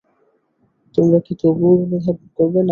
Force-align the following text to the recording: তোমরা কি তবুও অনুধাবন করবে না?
তোমরা 0.95 1.19
কি 1.25 1.33
তবুও 1.41 1.73
অনুধাবন 1.77 2.27
করবে 2.37 2.61
না? 2.61 2.69